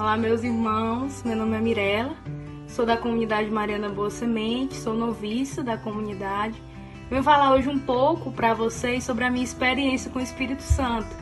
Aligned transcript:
Olá, 0.00 0.16
meus 0.16 0.42
irmãos. 0.42 1.22
Meu 1.24 1.36
nome 1.36 1.58
é 1.58 1.60
Mirella. 1.60 2.16
Sou 2.66 2.86
da 2.86 2.96
comunidade 2.96 3.50
Mariana 3.50 3.90
Boa 3.90 4.08
Semente, 4.08 4.74
sou 4.74 4.94
noviça 4.94 5.62
da 5.62 5.76
comunidade. 5.76 6.54
Venho 7.10 7.22
falar 7.22 7.52
hoje 7.52 7.68
um 7.68 7.78
pouco 7.78 8.32
para 8.32 8.54
vocês 8.54 9.04
sobre 9.04 9.24
a 9.24 9.30
minha 9.30 9.44
experiência 9.44 10.10
com 10.10 10.18
o 10.18 10.22
Espírito 10.22 10.62
Santo, 10.62 11.14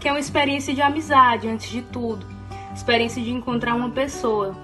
que 0.00 0.08
é 0.08 0.10
uma 0.10 0.18
experiência 0.18 0.74
de 0.74 0.82
amizade 0.82 1.46
antes 1.46 1.70
de 1.70 1.82
tudo, 1.82 2.26
experiência 2.74 3.22
de 3.22 3.30
encontrar 3.30 3.76
uma 3.76 3.90
pessoa. 3.90 4.56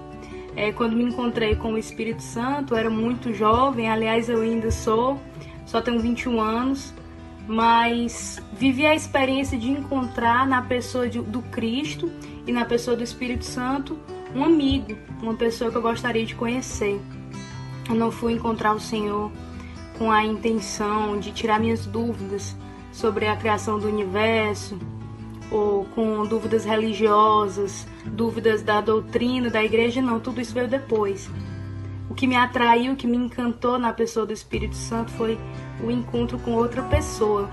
É, 0.57 0.73
quando 0.73 0.97
me 0.97 1.05
encontrei 1.05 1.55
com 1.55 1.71
o 1.71 1.77
Espírito 1.77 2.21
Santo, 2.21 2.73
eu 2.73 2.77
era 2.77 2.89
muito 2.89 3.33
jovem, 3.33 3.89
aliás, 3.89 4.27
eu 4.27 4.41
ainda 4.41 4.71
sou, 4.71 5.17
só 5.65 5.81
tenho 5.81 6.01
21 6.01 6.41
anos 6.41 6.93
mas 7.47 8.41
vivi 8.53 8.85
a 8.85 8.95
experiência 8.95 9.57
de 9.57 9.69
encontrar 9.69 10.47
na 10.47 10.61
pessoa 10.61 11.07
de, 11.09 11.21
do 11.21 11.41
Cristo 11.41 12.11
e 12.47 12.51
na 12.51 12.65
pessoa 12.65 12.95
do 12.95 13.03
Espírito 13.03 13.45
Santo 13.45 13.97
um 14.35 14.43
amigo, 14.43 14.97
uma 15.21 15.35
pessoa 15.35 15.69
que 15.69 15.77
eu 15.77 15.81
gostaria 15.81 16.25
de 16.25 16.35
conhecer. 16.35 16.99
Eu 17.87 17.95
não 17.95 18.11
fui 18.11 18.33
encontrar 18.33 18.73
o 18.73 18.79
Senhor 18.79 19.31
com 19.97 20.11
a 20.11 20.23
intenção 20.23 21.19
de 21.19 21.31
tirar 21.31 21.59
minhas 21.59 21.85
dúvidas 21.85 22.55
sobre 22.91 23.27
a 23.27 23.35
criação 23.35 23.79
do 23.79 23.87
universo 23.87 24.79
ou 25.51 25.85
com 25.85 26.25
dúvidas 26.25 26.65
religiosas, 26.65 27.87
dúvidas 28.05 28.63
da 28.63 28.81
doutrina 28.81 29.49
da 29.49 29.63
igreja, 29.63 30.01
não, 30.01 30.19
tudo 30.19 30.41
isso 30.41 30.53
veio 30.53 30.67
depois. 30.67 31.29
O 32.09 32.15
que 32.15 32.25
me 32.25 32.35
atraiu, 32.35 32.93
o 32.93 32.95
que 32.95 33.07
me 33.07 33.17
encantou 33.17 33.77
na 33.77 33.93
pessoa 33.93 34.25
do 34.25 34.33
Espírito 34.33 34.75
Santo 34.75 35.11
foi 35.11 35.37
o 35.81 35.89
encontro 35.89 36.37
com 36.39 36.51
outra 36.51 36.81
pessoa. 36.83 37.49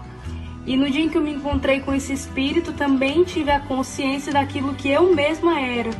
E 0.66 0.76
no 0.76 0.90
dia 0.90 1.04
em 1.04 1.08
que 1.08 1.16
eu 1.16 1.22
me 1.22 1.32
encontrei 1.32 1.80
com 1.80 1.92
esse 1.94 2.12
espírito, 2.12 2.72
também 2.72 3.24
tive 3.24 3.50
a 3.50 3.60
consciência 3.60 4.32
daquilo 4.32 4.74
que 4.74 4.90
eu 4.90 5.14
mesma 5.14 5.60
era. 5.60 5.90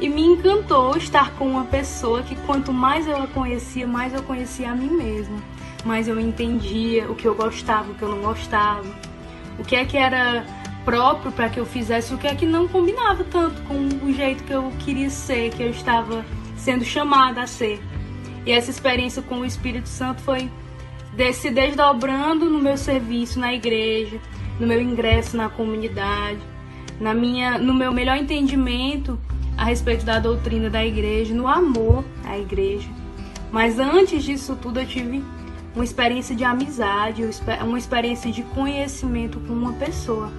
E 0.00 0.08
me 0.08 0.22
encantou 0.22 0.96
estar 0.96 1.32
com 1.32 1.48
uma 1.48 1.64
pessoa 1.64 2.22
que 2.22 2.36
quanto 2.46 2.72
mais 2.72 3.06
eu 3.06 3.16
a 3.16 3.26
conhecia, 3.26 3.86
mais 3.86 4.14
eu 4.14 4.22
conhecia 4.22 4.70
a 4.70 4.74
mim 4.74 4.90
mesma. 4.90 5.38
Mais 5.84 6.06
eu 6.06 6.20
entendia 6.20 7.10
o 7.10 7.14
que 7.14 7.26
eu 7.26 7.34
gostava, 7.34 7.90
o 7.90 7.94
que 7.94 8.02
eu 8.02 8.08
não 8.08 8.22
gostava. 8.22 8.86
O 9.58 9.64
que 9.64 9.74
é 9.74 9.84
que 9.84 9.96
era 9.96 10.46
próprio 10.84 11.32
para 11.32 11.48
que 11.48 11.58
eu 11.58 11.66
fizesse, 11.66 12.14
o 12.14 12.18
que 12.18 12.26
é 12.26 12.34
que 12.34 12.46
não 12.46 12.68
combinava 12.68 13.24
tanto 13.24 13.60
com 13.62 13.74
o 14.06 14.12
jeito 14.12 14.44
que 14.44 14.52
eu 14.52 14.72
queria 14.78 15.10
ser, 15.10 15.50
que 15.50 15.62
eu 15.62 15.70
estava 15.70 16.24
sendo 16.56 16.84
chamada 16.84 17.42
a 17.42 17.46
ser. 17.46 17.82
E 18.46 18.52
essa 18.52 18.70
experiência 18.70 19.20
com 19.20 19.40
o 19.40 19.44
Espírito 19.44 19.88
Santo 19.88 20.22
foi 20.22 20.48
se 21.32 21.50
desdobrando 21.50 22.48
no 22.48 22.58
meu 22.58 22.76
serviço 22.76 23.40
na 23.40 23.52
igreja, 23.52 24.18
no 24.58 24.66
meu 24.66 24.80
ingresso 24.80 25.36
na 25.36 25.48
comunidade, 25.48 26.40
na 27.00 27.14
minha, 27.14 27.58
no 27.58 27.74
meu 27.74 27.92
melhor 27.92 28.16
entendimento 28.16 29.18
a 29.56 29.64
respeito 29.64 30.04
da 30.04 30.18
doutrina 30.18 30.70
da 30.70 30.84
igreja, 30.84 31.34
no 31.34 31.48
amor 31.48 32.04
à 32.24 32.38
igreja. 32.38 32.88
Mas 33.50 33.78
antes 33.78 34.22
disso 34.22 34.56
tudo 34.56 34.80
eu 34.80 34.86
tive 34.86 35.24
uma 35.74 35.84
experiência 35.84 36.34
de 36.34 36.44
amizade, 36.44 37.22
uma 37.64 37.78
experiência 37.78 38.30
de 38.30 38.42
conhecimento 38.42 39.40
com 39.40 39.52
uma 39.52 39.72
pessoa. 39.74 40.32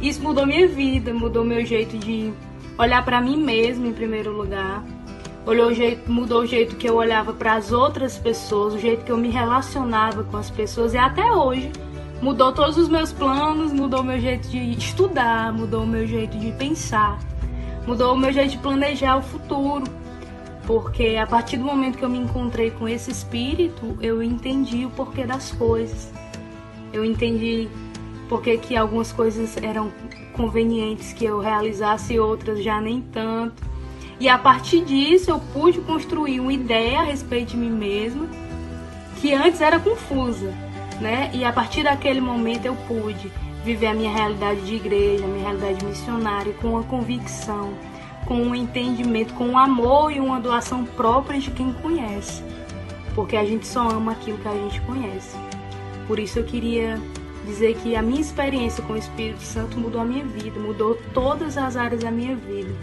Isso 0.00 0.22
mudou 0.22 0.46
minha 0.46 0.66
vida, 0.66 1.12
mudou 1.12 1.44
meu 1.44 1.64
jeito 1.64 1.98
de 1.98 2.32
olhar 2.78 3.04
para 3.04 3.20
mim 3.20 3.36
mesmo 3.36 3.86
em 3.86 3.92
primeiro 3.92 4.32
lugar, 4.32 4.82
olhou 5.50 5.70
o 5.70 5.74
jeito, 5.74 6.10
mudou 6.10 6.42
o 6.42 6.46
jeito 6.46 6.76
que 6.76 6.88
eu 6.88 6.94
olhava 6.94 7.32
para 7.32 7.54
as 7.54 7.72
outras 7.72 8.16
pessoas, 8.16 8.74
o 8.74 8.78
jeito 8.78 9.04
que 9.04 9.10
eu 9.10 9.16
me 9.16 9.30
relacionava 9.30 10.22
com 10.22 10.36
as 10.36 10.48
pessoas 10.48 10.94
e 10.94 10.98
até 10.98 11.32
hoje 11.32 11.72
mudou 12.22 12.52
todos 12.52 12.76
os 12.76 12.88
meus 12.88 13.12
planos, 13.12 13.72
mudou 13.72 14.00
o 14.00 14.04
meu 14.04 14.20
jeito 14.20 14.48
de 14.48 14.58
estudar, 14.72 15.52
mudou 15.52 15.82
o 15.82 15.86
meu 15.86 16.06
jeito 16.06 16.38
de 16.38 16.52
pensar, 16.52 17.18
mudou 17.84 18.14
o 18.14 18.16
meu 18.16 18.32
jeito 18.32 18.52
de 18.52 18.58
planejar 18.58 19.16
o 19.16 19.22
futuro. 19.22 19.84
Porque 20.66 21.16
a 21.20 21.26
partir 21.26 21.56
do 21.56 21.64
momento 21.64 21.98
que 21.98 22.04
eu 22.04 22.08
me 22.08 22.18
encontrei 22.18 22.70
com 22.70 22.88
esse 22.88 23.10
espírito, 23.10 23.98
eu 24.00 24.22
entendi 24.22 24.86
o 24.86 24.90
porquê 24.90 25.24
das 25.24 25.50
coisas. 25.50 26.12
Eu 26.92 27.04
entendi 27.04 27.68
porque 28.28 28.56
que 28.56 28.76
algumas 28.76 29.10
coisas 29.10 29.56
eram 29.56 29.90
convenientes 30.32 31.12
que 31.12 31.24
eu 31.24 31.40
realizasse 31.40 32.14
e 32.14 32.20
outras 32.20 32.62
já 32.62 32.80
nem 32.80 33.00
tanto. 33.00 33.69
E 34.20 34.28
a 34.28 34.36
partir 34.36 34.84
disso 34.84 35.30
eu 35.30 35.40
pude 35.40 35.80
construir 35.80 36.40
uma 36.40 36.52
ideia 36.52 37.00
a 37.00 37.04
respeito 37.04 37.52
de 37.52 37.56
mim 37.56 37.70
mesma 37.70 38.28
que 39.18 39.32
antes 39.32 39.62
era 39.62 39.80
confusa, 39.80 40.52
né? 41.00 41.30
E 41.32 41.42
a 41.42 41.50
partir 41.50 41.84
daquele 41.84 42.20
momento 42.20 42.66
eu 42.66 42.76
pude 42.86 43.32
viver 43.64 43.86
a 43.86 43.94
minha 43.94 44.12
realidade 44.12 44.60
de 44.60 44.74
igreja, 44.74 45.24
a 45.24 45.26
minha 45.26 45.48
realidade 45.48 45.82
missionária 45.86 46.52
com 46.60 46.68
uma 46.68 46.82
convicção, 46.82 47.72
com 48.26 48.34
um 48.34 48.54
entendimento, 48.54 49.32
com 49.32 49.48
um 49.48 49.58
amor 49.58 50.12
e 50.12 50.20
uma 50.20 50.38
doação 50.38 50.84
própria 50.84 51.40
de 51.40 51.50
quem 51.50 51.72
conhece. 51.72 52.42
Porque 53.14 53.36
a 53.36 53.44
gente 53.44 53.66
só 53.66 53.88
ama 53.88 54.12
aquilo 54.12 54.36
que 54.36 54.48
a 54.48 54.52
gente 54.52 54.82
conhece. 54.82 55.34
Por 56.06 56.18
isso 56.18 56.38
eu 56.38 56.44
queria 56.44 57.00
dizer 57.46 57.74
que 57.76 57.96
a 57.96 58.02
minha 58.02 58.20
experiência 58.20 58.84
com 58.84 58.92
o 58.92 58.98
Espírito 58.98 59.40
Santo 59.40 59.78
mudou 59.78 60.02
a 60.02 60.04
minha 60.04 60.24
vida, 60.24 60.60
mudou 60.60 60.98
todas 61.14 61.56
as 61.56 61.74
áreas 61.74 62.02
da 62.04 62.10
minha 62.10 62.36
vida 62.36 62.74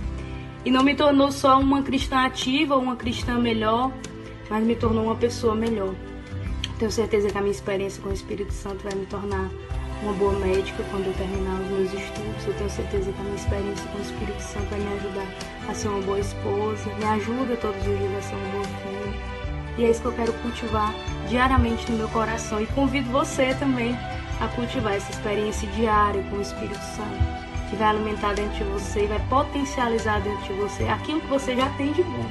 e 0.67 0.69
não 0.69 0.83
me 0.83 0.93
tornou 0.93 1.31
só 1.31 1.57
uma 1.61 1.81
cristã 1.81 2.25
ativa, 2.25 2.75
uma 2.75 2.97
cristã 2.97 3.39
melhor, 3.39 3.89
mas 4.49 4.65
me 4.65 4.75
tornou 4.75 5.05
uma 5.05 5.15
pessoa 5.15 5.55
melhor. 5.55 5.95
Tenho 6.77 6.91
certeza 6.91 7.29
que 7.29 7.37
a 7.37 7.39
minha 7.39 7.53
experiência 7.53 8.03
com 8.03 8.09
o 8.09 8.13
Espírito 8.13 8.51
Santo 8.51 8.83
vai 8.83 8.93
me 8.93 9.05
tornar 9.05 9.49
uma 10.03 10.11
boa 10.11 10.37
médica 10.39 10.83
quando 10.91 11.07
eu 11.07 11.13
terminar 11.13 11.61
os 11.61 11.67
meus 11.69 11.93
estudos. 11.93 12.45
Eu 12.45 12.53
tenho 12.55 12.69
certeza 12.69 13.13
que 13.13 13.17
a 13.17 13.23
minha 13.23 13.35
experiência 13.37 13.87
com 13.87 13.97
o 13.97 14.01
Espírito 14.01 14.41
Santo 14.41 14.65
vai 14.69 14.79
me 14.81 14.93
ajudar 14.95 15.27
a 15.69 15.73
ser 15.73 15.87
uma 15.87 16.01
boa 16.01 16.19
esposa, 16.19 16.93
me 16.99 17.05
ajuda 17.05 17.55
todos 17.55 17.79
os 17.79 17.97
dias 17.97 18.15
a 18.17 18.21
ser 18.23 18.35
uma 18.35 18.49
boa 18.49 18.65
filha. 18.65 19.13
E 19.77 19.85
é 19.85 19.89
isso 19.89 20.01
que 20.01 20.07
eu 20.07 20.13
quero 20.15 20.33
cultivar 20.33 20.93
diariamente 21.29 21.89
no 21.89 21.97
meu 21.97 22.09
coração. 22.09 22.61
E 22.61 22.67
convido 22.67 23.09
você 23.09 23.53
também 23.53 23.97
a 24.41 24.49
cultivar 24.49 24.95
essa 24.95 25.11
experiência 25.11 25.65
diária 25.69 26.21
com 26.23 26.35
o 26.35 26.41
Espírito 26.41 26.75
Santo 26.75 27.46
que 27.69 27.75
vai 27.75 27.89
alimentar 27.89 28.33
dentro 28.33 28.55
de 28.55 28.63
você 28.63 29.03
e 29.03 29.07
vai 29.07 29.19
potencializar 29.29 30.21
dentro 30.21 30.43
de 30.43 30.53
você 30.53 30.83
aquilo 30.85 31.21
que 31.21 31.27
você 31.27 31.55
já 31.55 31.69
tem 31.71 31.91
de 31.91 32.03
bom. 32.03 32.25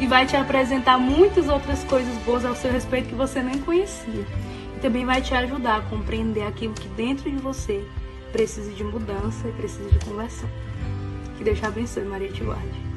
E 0.00 0.06
vai 0.06 0.26
te 0.26 0.36
apresentar 0.36 0.98
muitas 0.98 1.48
outras 1.48 1.84
coisas 1.84 2.14
boas 2.24 2.44
ao 2.44 2.54
seu 2.54 2.72
respeito 2.72 3.08
que 3.08 3.14
você 3.14 3.42
nem 3.42 3.58
conhecia. 3.58 4.26
E 4.76 4.80
também 4.80 5.04
vai 5.04 5.20
te 5.20 5.34
ajudar 5.34 5.76
a 5.76 5.82
compreender 5.82 6.46
aquilo 6.46 6.74
que 6.74 6.88
dentro 6.88 7.30
de 7.30 7.36
você 7.36 7.84
precisa 8.32 8.72
de 8.72 8.82
mudança 8.82 9.46
e 9.46 9.52
precisa 9.52 9.88
de 9.90 9.98
conversão. 10.04 10.48
Que 11.36 11.44
Deus 11.44 11.58
te 11.58 11.66
abençoe, 11.66 12.04
Maria 12.04 12.32
te 12.32 12.42
guarde. 12.42 12.91